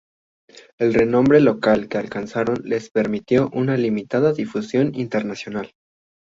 [0.79, 5.75] El renombre local que alcanzaron les permitió una limitada difusión internacional.